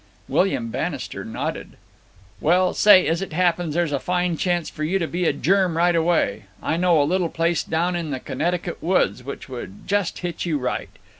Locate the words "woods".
8.81-9.23